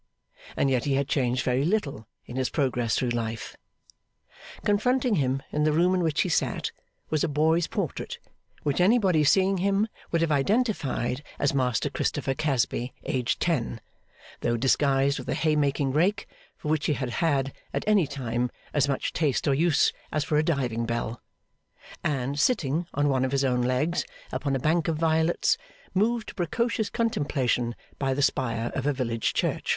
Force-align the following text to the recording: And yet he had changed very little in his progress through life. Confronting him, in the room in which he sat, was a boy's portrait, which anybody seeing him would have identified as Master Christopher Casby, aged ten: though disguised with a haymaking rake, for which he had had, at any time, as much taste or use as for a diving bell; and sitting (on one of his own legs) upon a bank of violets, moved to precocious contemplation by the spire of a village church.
And 0.57 0.71
yet 0.71 0.85
he 0.85 0.95
had 0.95 1.07
changed 1.07 1.43
very 1.45 1.63
little 1.63 2.07
in 2.25 2.35
his 2.35 2.49
progress 2.49 2.95
through 2.97 3.11
life. 3.11 3.55
Confronting 4.65 5.17
him, 5.17 5.43
in 5.51 5.63
the 5.63 5.71
room 5.71 5.93
in 5.93 6.01
which 6.01 6.21
he 6.21 6.27
sat, 6.29 6.71
was 7.11 7.23
a 7.23 7.27
boy's 7.27 7.67
portrait, 7.67 8.17
which 8.63 8.81
anybody 8.81 9.23
seeing 9.23 9.59
him 9.59 9.87
would 10.09 10.21
have 10.21 10.31
identified 10.31 11.21
as 11.37 11.53
Master 11.53 11.87
Christopher 11.91 12.33
Casby, 12.33 12.95
aged 13.03 13.39
ten: 13.39 13.79
though 14.39 14.57
disguised 14.57 15.19
with 15.19 15.29
a 15.29 15.35
haymaking 15.35 15.91
rake, 15.91 16.27
for 16.57 16.69
which 16.69 16.87
he 16.87 16.93
had 16.93 17.11
had, 17.11 17.53
at 17.71 17.83
any 17.85 18.07
time, 18.07 18.49
as 18.73 18.87
much 18.89 19.13
taste 19.13 19.47
or 19.47 19.53
use 19.53 19.93
as 20.11 20.23
for 20.23 20.35
a 20.37 20.43
diving 20.43 20.87
bell; 20.87 21.21
and 22.03 22.39
sitting 22.39 22.87
(on 22.95 23.07
one 23.07 23.23
of 23.23 23.31
his 23.31 23.45
own 23.45 23.61
legs) 23.61 24.03
upon 24.31 24.55
a 24.55 24.59
bank 24.59 24.87
of 24.87 24.97
violets, 24.97 25.59
moved 25.93 26.29
to 26.29 26.33
precocious 26.33 26.89
contemplation 26.89 27.75
by 27.99 28.15
the 28.15 28.23
spire 28.23 28.71
of 28.73 28.87
a 28.87 28.93
village 28.93 29.35
church. 29.35 29.69